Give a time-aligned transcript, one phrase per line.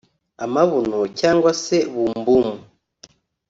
[0.45, 2.47] Amabuno cyangwa se "bumbum"